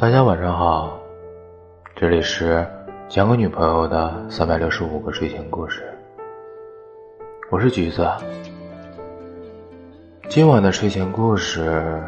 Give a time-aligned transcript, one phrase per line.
[0.00, 0.98] 大家晚上好，
[1.94, 2.66] 这里是
[3.06, 5.82] 讲给女朋友的三百六十五个睡前故事。
[7.50, 8.08] 我是橘子，
[10.26, 12.02] 今晚的睡前故事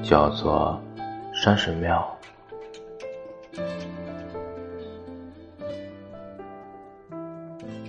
[0.00, 0.80] 叫做
[1.36, 2.08] 《山神庙》。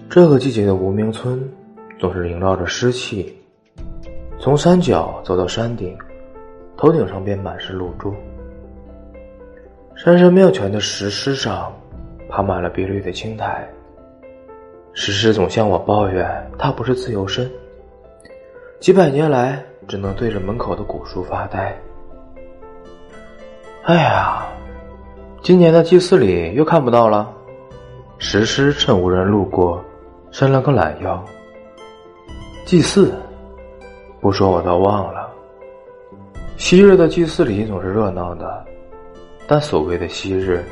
[0.09, 1.47] 这个季节的无名村
[1.99, 3.39] 总是萦绕着湿气，
[4.39, 5.95] 从山脚走到山顶，
[6.75, 8.11] 头顶上便满是露珠。
[10.01, 11.69] 山神庙前的石狮上，
[12.29, 13.67] 爬满了碧绿的青苔。
[14.93, 16.25] 石狮总向我抱怨，
[16.57, 17.51] 它不是自由身，
[18.79, 21.77] 几百年来只能对着门口的古树发呆。
[23.83, 24.47] 哎呀，
[25.41, 27.29] 今年的祭祀里又看不到了。
[28.19, 29.83] 石狮趁无人路过，
[30.31, 31.21] 伸了个懒腰。
[32.63, 33.13] 祭祀，
[34.21, 35.29] 不说我都忘了。
[36.55, 38.65] 昔日的祭祀里总是热闹的。
[39.51, 40.63] 但所谓的昔日，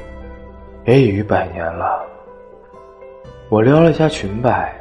[0.86, 2.00] 也已逾百年了。
[3.50, 4.72] 我撩了一下裙摆，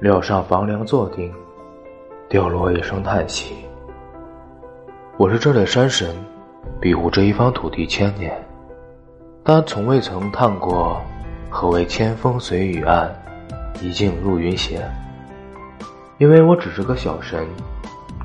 [0.00, 1.32] 撩上房梁坐定，
[2.28, 3.54] 掉落一声叹息。
[5.16, 6.08] 我是这里的山神，
[6.80, 8.36] 庇护这一方土地千年，
[9.44, 11.00] 但从未曾探过
[11.48, 13.08] 何为千峰随雨岸，
[13.80, 14.84] 一径入云斜。
[16.18, 17.46] 因为我只是个小神，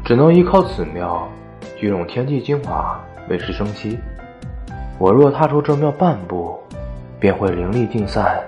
[0.04, 1.30] 只能依靠此庙
[1.78, 3.96] 聚拢天地精华，维持生息。
[5.00, 6.60] 我若踏出这庙半步，
[7.22, 8.44] 便会灵力尽散，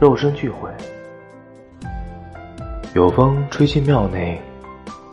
[0.00, 0.68] 肉身俱毁。
[2.92, 4.42] 有风吹进庙内，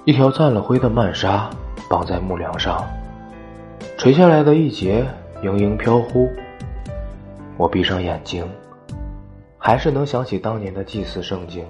[0.04, 1.48] 一条蘸了灰的曼纱
[1.88, 2.84] 绑在木梁上，
[4.00, 5.06] 垂下来的一截
[5.44, 6.28] 盈盈飘忽。
[7.56, 8.44] 我闭上眼睛，
[9.60, 11.64] 还是能想起当年的祭祀盛景，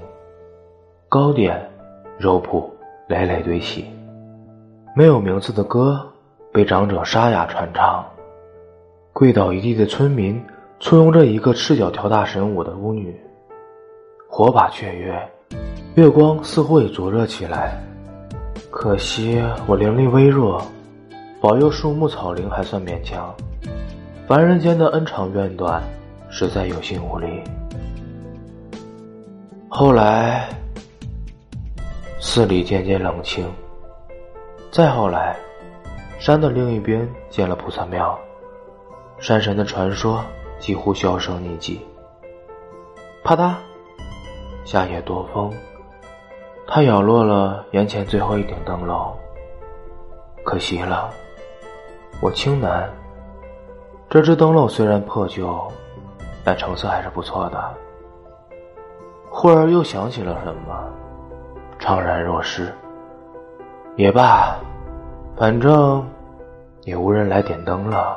[1.10, 1.70] 糕点、
[2.18, 2.74] 肉铺
[3.10, 3.92] 累累堆起，
[4.96, 6.10] 没有名字的歌
[6.54, 8.06] 被长者沙哑传唱。
[9.20, 10.42] 跪倒一地的村民
[10.80, 13.14] 簇拥着一个赤脚跳大神舞的巫女，
[14.30, 15.30] 火把雀跃，
[15.96, 17.78] 月光似乎也灼热起来。
[18.72, 20.62] 可惜我灵力微弱，
[21.42, 23.36] 保佑树木草灵还算勉强，
[24.26, 25.84] 凡人间的恩长怨短，
[26.30, 27.28] 实在有心无力。
[29.68, 30.48] 后来，
[32.22, 33.46] 寺里渐渐冷清，
[34.72, 35.36] 再后来，
[36.20, 38.18] 山的另一边建了菩萨庙。
[39.20, 40.24] 山神的传说
[40.60, 41.86] 几乎销声匿迹。
[43.22, 43.54] 啪嗒，
[44.64, 45.52] 夏夜多风，
[46.66, 49.14] 它咬落了眼前最后一顶灯笼。
[50.46, 51.10] 可惜了，
[52.22, 52.90] 我青南。
[54.10, 55.70] 这只灯笼虽然破旧，
[56.44, 57.74] 但成色还是不错的。
[59.30, 60.90] 忽而又想起了什么，
[61.78, 62.74] 怅然若失。
[63.98, 64.56] 也罢，
[65.36, 66.08] 反正
[66.86, 68.16] 也无人来点灯了。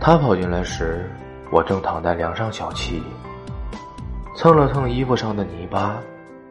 [0.00, 1.08] 他跑进来时，
[1.52, 3.02] 我正躺在梁上小憩，
[4.34, 5.98] 蹭了蹭衣服上的泥巴。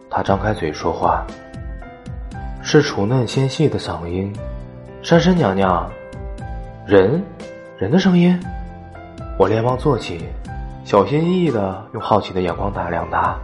[0.08, 1.26] 他张开嘴说话，
[2.62, 4.32] 是楚嫩纤细的嗓音
[5.02, 5.90] ：“山神娘娘，
[6.86, 7.24] 人，
[7.78, 8.40] 人的声音。”
[9.40, 10.24] 我连忙坐起，
[10.84, 13.36] 小心翼翼的用好奇的眼光打量他：“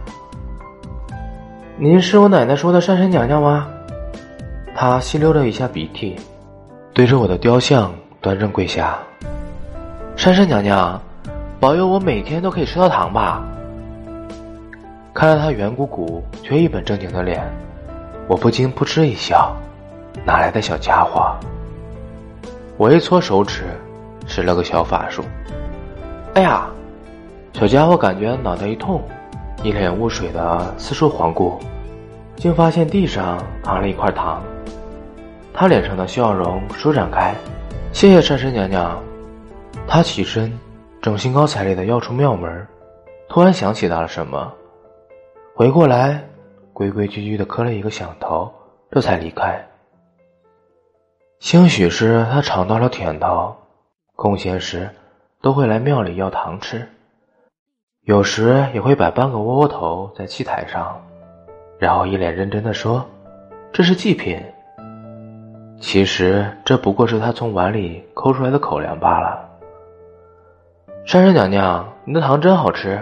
[1.78, 3.68] 您是我奶奶说的山神娘娘吗？”
[4.72, 6.16] 他吸溜了一下鼻涕，
[6.94, 8.98] 对着我的雕像端正跪下。
[10.16, 10.98] 山神娘娘，
[11.60, 13.44] 保佑我每天都可以吃到糖吧！
[15.12, 17.44] 看着他圆鼓鼓却一本正经的脸，
[18.26, 19.54] 我不禁扑哧一笑。
[20.24, 21.36] 哪来的小家伙？
[22.78, 23.64] 我一搓手指，
[24.26, 25.22] 使了个小法术。
[26.34, 26.66] 哎呀！
[27.52, 29.02] 小家伙感觉脑袋一痛，
[29.62, 31.60] 一脸雾水的四处环顾，
[32.36, 34.42] 竟发现地上躺了一块糖。
[35.52, 37.34] 他脸上的笑容舒展开，
[37.92, 38.98] 谢谢山神娘娘。
[39.88, 40.52] 他起身，
[41.00, 42.66] 正兴高采烈的要出庙门，
[43.28, 44.52] 突然想起到了什么，
[45.54, 46.22] 回过来，
[46.72, 48.52] 规规矩矩的磕了一个响头，
[48.90, 49.64] 这才离开。
[51.38, 53.54] 兴许是他尝到了甜头，
[54.16, 54.90] 空闲时
[55.40, 56.86] 都会来庙里要糖吃，
[58.02, 61.00] 有时也会摆半个窝窝头在祭台上，
[61.78, 63.06] 然后一脸认真的说
[63.72, 64.42] ：“这是祭品。”
[65.78, 69.45] 其实这不过是他从碗里抠出来的口粮罢了。
[71.06, 73.00] 山神娘娘，你的糖真好吃。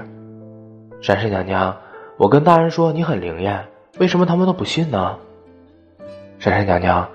[1.00, 1.74] 山神娘娘，
[2.18, 3.64] 我跟大人说你很灵验，
[3.98, 5.16] 为什么他们都不信呢？
[6.38, 7.08] 山神娘娘，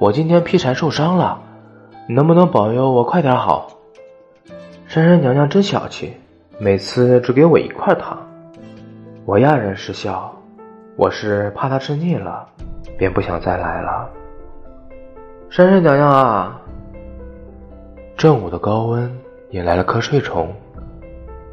[0.00, 1.40] 我今天劈柴受伤了，
[2.08, 3.68] 你能不能保佑我快点好？
[4.88, 6.16] 山神娘娘真小气，
[6.58, 8.18] 每次只给我一块糖。
[9.24, 10.34] 我哑然失笑，
[10.96, 12.48] 我是怕他吃腻了，
[12.98, 14.10] 便不想再来了。
[15.50, 16.60] 山神娘娘啊，
[18.16, 19.08] 正午的高温
[19.52, 20.50] 引来了瞌睡虫，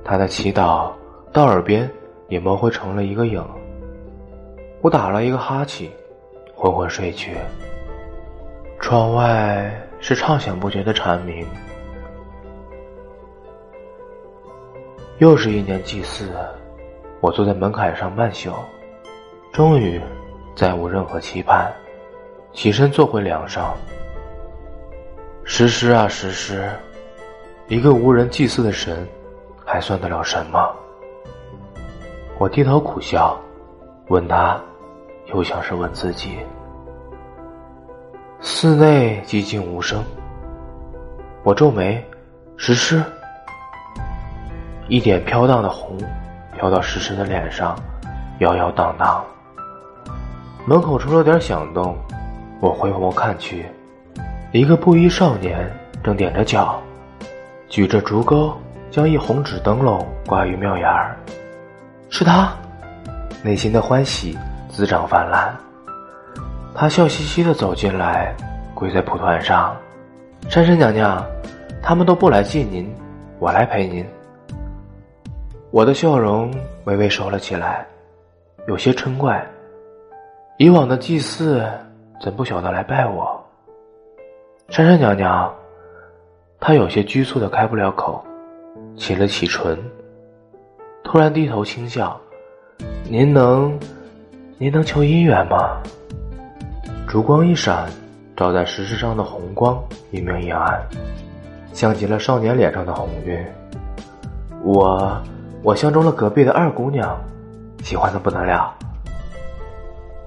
[0.06, 0.90] 他的祈祷
[1.34, 1.90] 到耳边
[2.30, 3.46] 也模糊成了一个影。
[4.81, 5.90] 我打了一个哈欠，
[6.56, 7.36] 昏昏睡去。
[8.80, 9.69] 窗外
[10.00, 11.46] 是畅响不绝的蝉鸣。
[15.18, 16.31] 又是一年祭祀，
[17.19, 18.54] 我坐在门槛上半宿，
[19.52, 20.00] 终于
[20.56, 21.69] 再无任何期盼，
[22.54, 23.75] 起身坐回梁上。
[25.44, 26.69] 石狮啊石狮，
[27.69, 29.07] 一个无人祭祀的神，
[29.63, 30.75] 还算得了什么？
[32.39, 33.39] 我低头苦笑，
[34.07, 34.60] 问他，
[35.27, 36.39] 又像是问自己。
[38.42, 40.04] 寺内寂静无声，
[41.44, 42.04] 我皱眉，
[42.57, 43.04] 石狮。
[44.88, 45.95] 一点飘荡的红，
[46.57, 47.77] 飘到石狮的脸上，
[48.39, 49.24] 摇摇荡荡。
[50.66, 51.95] 门口出了点响动，
[52.62, 53.68] 我回眸看去，
[54.54, 55.71] 一个布衣少年
[56.04, 56.81] 正踮着脚，
[57.69, 58.51] 举着竹钩，
[58.89, 61.16] 将一红纸灯笼挂于庙檐儿。
[62.10, 62.51] 是他，
[63.44, 64.36] 内心的欢喜
[64.68, 65.56] 滋长泛滥。
[66.74, 68.36] 他笑嘻嘻的走进来，
[68.74, 69.77] 跪在蒲团上
[70.50, 71.24] ：“山神娘娘，
[71.81, 72.92] 他们都不来祭您，
[73.38, 74.04] 我来陪您。”
[75.69, 76.51] 我的笑容
[76.86, 77.86] 微微收了起来，
[78.68, 79.45] 有些嗔怪。
[80.57, 81.63] 以往的祭祀
[82.19, 83.39] 怎不晓得来拜我？
[84.69, 85.54] 珊珊娘娘，
[86.59, 88.23] 他有些拘束的开不了口，
[88.95, 89.77] 起了起唇，
[91.03, 92.19] 突然低头轻笑
[93.09, 93.79] ：“您能，
[94.57, 95.81] 您能求姻缘吗？”
[97.07, 97.89] 烛光一闪，
[98.35, 100.81] 照在石狮上的红光一明一暗，
[101.73, 103.45] 像极了少年脸上的红晕。
[104.63, 105.21] 我。
[105.61, 107.19] 我相中了隔壁的二姑娘，
[107.83, 108.73] 喜欢的不得了。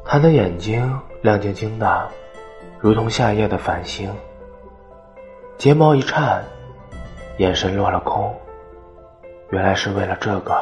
[0.04, 2.06] 她的眼睛亮晶晶的，
[2.78, 4.10] 如同夏夜的繁星。
[5.62, 6.42] 睫毛一颤，
[7.36, 8.34] 眼神落了空。
[9.50, 10.60] 原来是为了这个。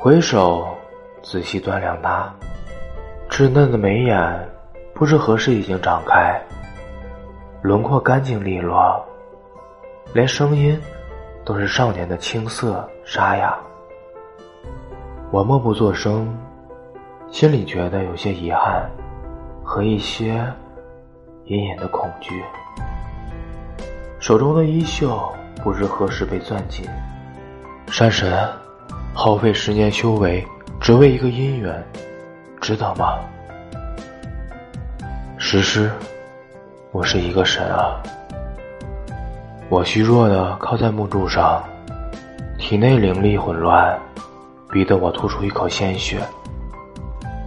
[0.00, 0.66] 回首
[1.22, 2.28] 仔细端量他，
[3.30, 4.48] 稚嫩的眉眼，
[4.94, 6.42] 不知何时已经长开，
[7.62, 9.00] 轮廓干净利落，
[10.12, 10.76] 连声音。
[11.44, 13.56] 都是少年的青涩沙哑。
[15.30, 16.36] 我默不作声，
[17.30, 18.90] 心里觉得有些遗憾，
[19.62, 20.44] 和一些
[21.48, 22.44] 隐隐的恐惧。
[24.20, 26.86] 手中的衣袖不知何时被攥紧。
[27.90, 28.46] 山神，
[29.14, 30.46] 耗费十年修为，
[30.78, 31.82] 只为一个姻缘，
[32.60, 33.18] 值得吗？
[35.38, 35.90] 石狮，
[36.92, 38.02] 我是一个神啊。
[39.70, 41.64] 我虚弱的靠在木柱上，
[42.58, 43.98] 体内灵力混乱，
[44.70, 46.20] 逼得我吐出一口鲜血。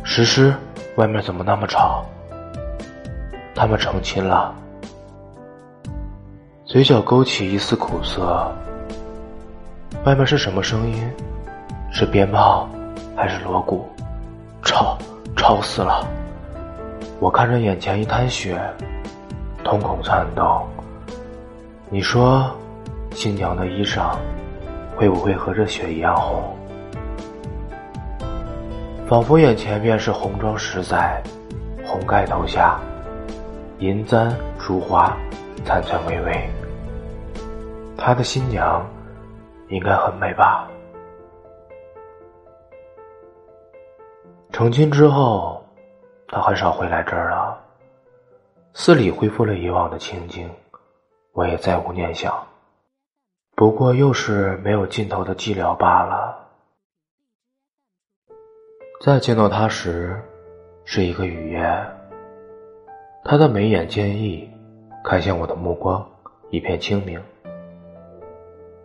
[0.03, 0.55] 石狮，
[0.95, 2.03] 外面怎么那么吵？
[3.61, 4.55] 他们成亲了。
[6.65, 8.51] 嘴角勾起一丝苦涩。
[10.03, 11.07] 外面是什么声音？
[11.91, 12.67] 是鞭炮，
[13.15, 13.87] 还是锣鼓？
[14.63, 14.97] 吵，
[15.35, 16.03] 吵死了！
[17.19, 18.59] 我看着眼前一滩血，
[19.63, 20.63] 瞳孔颤抖。
[21.91, 22.49] 你说，
[23.11, 24.15] 新娘的衣裳
[24.95, 26.43] 会不会和这血一样红？
[29.07, 31.21] 仿佛眼前便是红妆十载，
[31.85, 32.79] 红盖头下，
[33.81, 35.17] 银簪珠花
[35.65, 36.49] 灿灿巍巍。
[37.97, 38.87] 他的新娘
[39.69, 40.69] 应该很美吧？
[44.51, 45.65] 成亲之后，
[46.27, 47.59] 他很少回来这儿了。
[48.75, 50.47] 寺里恢复了以往的清静。
[51.33, 52.47] 我也再无念想，
[53.55, 56.37] 不过又是没有尽头的寂寥罢了。
[59.03, 60.21] 再见到他时，
[60.85, 62.00] 是一个雨夜。
[63.23, 64.49] 他的眉眼坚毅，
[65.03, 66.03] 看向我的目光
[66.49, 67.21] 一片清明。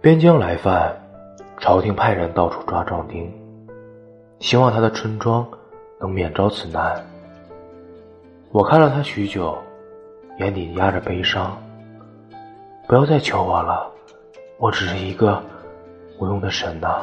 [0.00, 0.94] 边疆来犯，
[1.58, 3.32] 朝廷派人到处抓壮丁，
[4.38, 5.46] 希望他的村庄
[5.98, 7.02] 能免遭此难。
[8.52, 9.56] 我看了他许久，
[10.38, 11.56] 眼底压着悲伤。
[12.86, 13.90] 不要再求我了，
[14.58, 15.42] 我只是一个
[16.20, 17.00] 无用的神呐！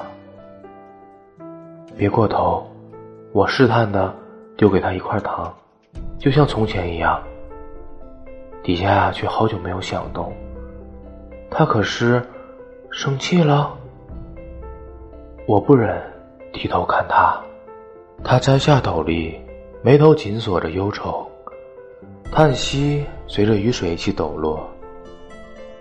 [1.98, 2.66] 别过头，
[3.34, 4.14] 我试探的
[4.56, 5.54] 丢给他一块糖，
[6.18, 7.22] 就像从前一样。
[8.64, 10.34] 底下却好久没有响动，
[11.52, 12.26] 他可是
[12.92, 13.78] 生气了？
[15.46, 16.02] 我不忍
[16.54, 17.42] 低头看他，
[18.24, 19.38] 他摘下斗笠，
[19.82, 21.30] 眉头紧锁着忧愁，
[22.32, 24.66] 叹息随着雨水一起抖落。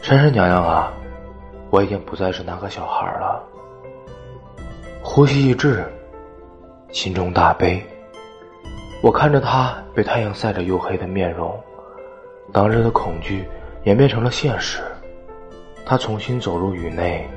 [0.01, 0.93] 珊珊娘娘啊，
[1.71, 3.41] 我已经不再是那个小孩了。
[5.05, 5.85] 呼吸一滞，
[6.91, 7.81] 心中大悲。
[9.03, 11.59] 我看着他被太阳晒着黝黑的面容，
[12.53, 13.45] 当日的恐惧
[13.83, 14.81] 演变成了现实。
[15.85, 17.29] 他重新走入雨内，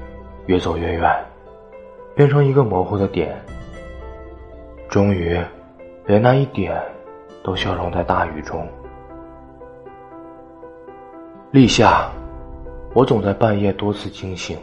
[0.46, 1.26] 越走越远，
[2.14, 3.36] 变成一个模糊的点。
[4.88, 5.42] 终于，
[6.06, 6.80] 连那一点
[7.44, 8.68] 都消融在大雨中。
[11.50, 12.08] 立夏，
[12.94, 14.56] 我总在半夜多次惊醒，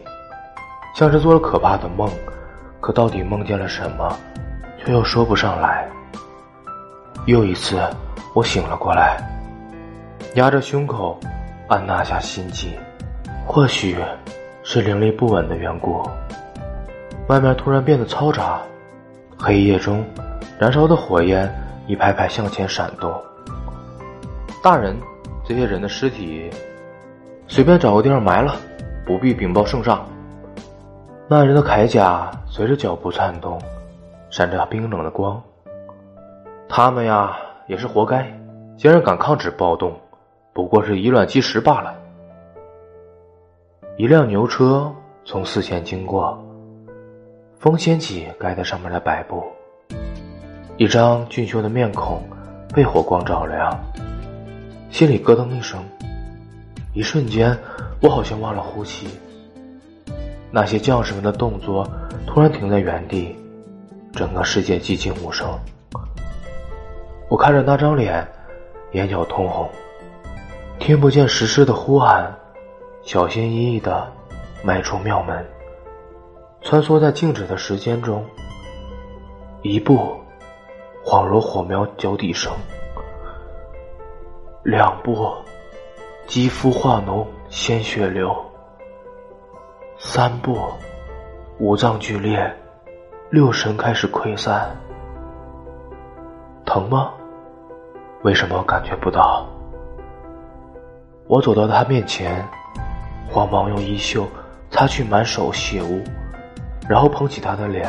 [0.95, 2.09] 像是做了可怕的梦，
[2.81, 4.17] 可到底梦见了什么，
[4.79, 5.91] 却又说不上来。
[7.27, 7.81] 又一次，
[8.35, 9.17] 我醒了过来，
[10.35, 11.17] 压着胸口，
[11.69, 12.77] 按捺下心悸。
[13.47, 13.97] 或许
[14.65, 16.03] 是灵力不稳的缘故，
[17.29, 18.61] 外面突然变得嘈杂，
[19.39, 20.05] 黑夜中
[20.59, 21.49] 燃烧的火焰
[21.87, 23.13] 一排排向前闪动。
[24.61, 24.97] 大人，
[25.45, 26.51] 这些人的尸体。
[27.47, 28.57] 随便找个地方埋了，
[29.07, 30.05] 不必禀报圣上。
[31.29, 33.61] 那人的铠甲随着脚步颤动，
[34.31, 35.41] 闪着冰冷的光。
[36.75, 37.37] 他们呀，
[37.67, 38.27] 也是活该，
[38.79, 39.95] 竟然敢抗旨暴动，
[40.55, 41.95] 不过是以卵击石罢了。
[43.99, 44.91] 一辆牛车
[45.23, 46.43] 从四前经过，
[47.59, 49.45] 风掀起盖在上面的白布，
[50.79, 52.23] 一张俊秀的面孔
[52.75, 53.79] 被火光照亮，
[54.89, 55.79] 心里咯噔一声。
[56.95, 57.55] 一瞬间，
[58.01, 59.07] 我好像忘了呼吸。
[60.51, 61.87] 那些将士们的动作
[62.27, 63.37] 突然停在原地，
[64.15, 65.47] 整个世界寂静无声。
[67.33, 68.29] 我看着那张脸，
[68.91, 69.67] 眼角通红，
[70.79, 72.31] 听不见石狮的呼喊，
[73.05, 74.07] 小心翼翼地
[74.63, 75.43] 迈出庙门，
[76.61, 78.23] 穿梭在静止的时间中。
[79.63, 80.15] 一步，
[81.03, 82.53] 恍如火苗脚底生；
[84.63, 85.27] 两步。
[86.27, 88.31] 肌肤化脓，鲜血流。
[89.97, 90.59] 三步，
[91.59, 92.55] 五脏剧烈，
[93.31, 94.71] 六神开始溃散。
[96.67, 97.15] 疼吗？
[98.23, 99.47] 为什么感觉不到？
[101.27, 102.45] 我走到他面前，
[103.29, 104.29] 慌忙用衣袖
[104.71, 106.03] 擦去满手血污，
[106.89, 107.89] 然后捧起他的脸。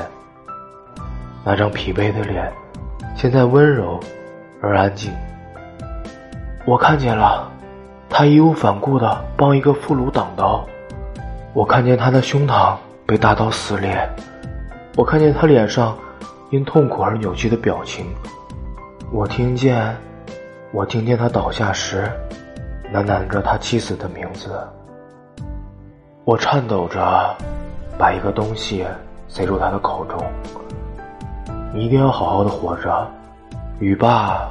[1.44, 2.52] 那张疲惫的脸，
[3.16, 4.00] 现在温柔
[4.62, 5.12] 而安静。
[6.66, 7.50] 我看见了。
[8.16, 10.63] 他义无反顾地帮一个俘虏挡刀，
[11.54, 12.75] 我看见他的胸膛
[13.08, 14.08] 被大刀撕裂，
[14.96, 15.98] 我看见他脸上
[16.52, 18.06] 因痛苦而扭曲的表情，
[19.12, 19.98] 我听见，
[20.74, 22.12] 我听见他倒下时
[22.92, 24.50] 喃喃着他妻子的名字，
[26.25, 27.38] 我颤抖着
[27.96, 28.84] 把一个东西
[29.27, 30.18] 塞入他的口中，
[31.72, 33.08] 你一定要好好的活着，
[33.77, 34.50] 雨罢，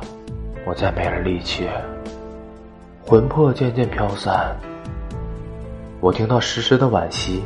[0.64, 1.68] 我再没了力气。
[3.04, 4.56] 魂魄渐渐飘散，
[6.00, 7.42] 我听到时时的惋惜。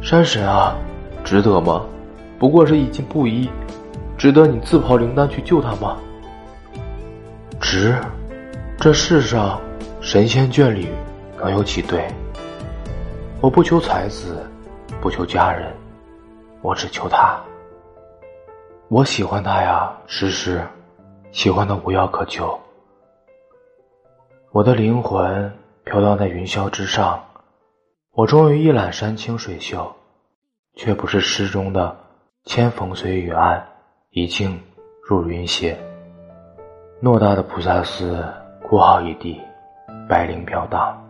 [0.00, 0.74] 山神啊，
[1.22, 1.82] 值得吗？
[2.38, 3.50] 不过是一件布衣，
[4.16, 5.98] 值得你自抛灵丹去救他吗？
[7.60, 7.96] 值。
[8.78, 9.60] 这世上
[10.00, 10.86] 神仙眷侣
[11.36, 12.06] 能有几对？
[13.40, 14.44] 我不求才子，
[15.00, 15.72] 不求佳人，
[16.62, 17.40] 我只求他。
[18.88, 20.64] 我喜欢他呀，诗诗，
[21.30, 22.58] 喜欢的无药可救。
[24.50, 25.52] 我的灵魂
[25.84, 27.22] 飘荡在云霄之上，
[28.12, 29.94] 我终于一览山清水秀，
[30.74, 31.96] 却不是诗中的
[32.46, 33.68] “千逢随雨安，
[34.10, 34.60] 一径
[35.02, 35.78] 入云斜”。
[37.00, 38.24] 偌大的菩萨寺
[38.68, 39.40] 孤号一地，
[40.08, 41.00] 白灵飘荡，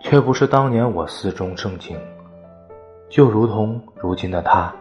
[0.00, 1.98] 却不是当年我寺中盛景。
[3.10, 4.74] 就如同如今的他，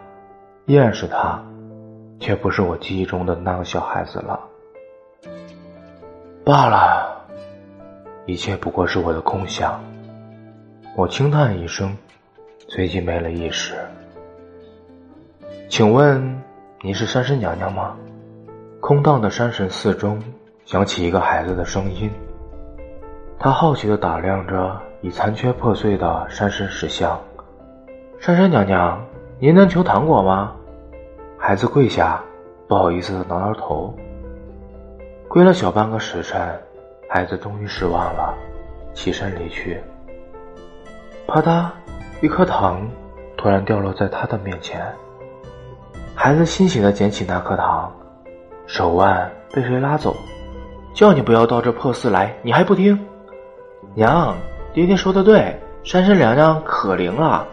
[0.67, 1.43] 依然是他，
[2.17, 4.39] 却不是我记忆中的那个小孩子了。
[6.45, 7.13] 罢了。
[8.25, 9.79] 一切不过是我的空想。
[10.95, 11.93] 我轻叹一声，
[12.69, 13.75] 随即没了意识。
[15.67, 16.41] 请问
[16.81, 17.97] 您是山神娘娘吗？
[18.87, 20.21] 空荡的山神寺中
[20.63, 22.07] 响起一个孩子的声音。
[23.39, 27.19] 他好奇地打量着已残缺破碎的山神石像。
[28.19, 29.03] 山神娘娘，
[29.39, 30.53] 您能求糖果吗？
[31.35, 32.23] 孩子跪下，
[32.67, 33.91] 不好意思地挠挠头。
[35.27, 36.39] 跪了小半个时辰。
[37.09, 38.35] 孩子终于失望了，
[38.93, 39.81] 起身离去。
[41.25, 41.69] 啪嗒，
[42.21, 42.87] 一颗糖
[43.35, 44.93] 突然掉落在他的面前。
[46.13, 47.91] 孩子欣喜地捡起那颗糖，
[48.67, 50.15] 手腕被谁拉走？
[50.93, 52.97] 叫你不要到这破寺来，你还不听？
[53.93, 54.35] 娘，
[54.73, 57.45] 爹爹说的对，山神娘娘可灵了。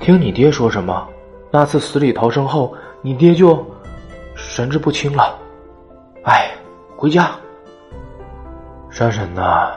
[0.00, 1.06] 听你爹说什么？
[1.50, 3.64] 那次死里逃生后，你爹就
[4.34, 5.38] 神志不清了。
[6.24, 6.50] 哎，
[6.96, 7.30] 回家。
[8.90, 9.72] 山神呐，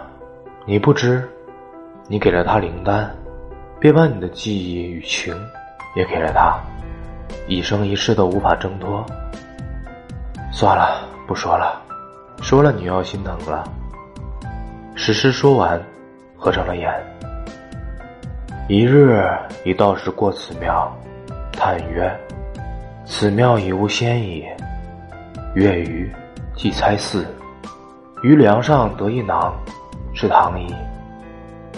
[0.66, 1.28] 你不知，
[2.08, 3.14] 你给了他灵丹，
[3.80, 5.36] 别把你的记忆与情
[5.96, 6.58] 也给了他，
[7.48, 9.06] 一生一世都无法挣脱。
[10.58, 11.82] 算了，不说了，
[12.42, 13.62] 说了你又要心疼了。
[14.96, 15.78] 史诗说完，
[16.38, 16.90] 合上了眼。
[18.70, 19.22] 一日，
[19.66, 20.90] 一道士过此庙，
[21.52, 22.10] 叹曰
[23.06, 24.46] ：“此庙已无仙矣。”
[25.56, 26.10] 月余，
[26.56, 27.28] 即猜寺，
[28.24, 29.54] 于梁上得一囊，
[30.14, 30.74] 是唐衣。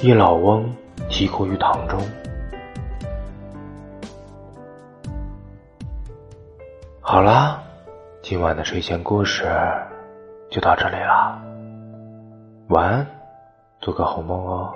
[0.02, 0.72] 一老翁
[1.10, 2.00] 啼哭于堂中。
[7.02, 7.60] 好啦，
[8.30, 9.46] 今晚的睡前故事
[10.52, 11.42] 就到这里了。
[12.68, 13.08] 晚安，
[13.80, 14.76] 做个好梦哦。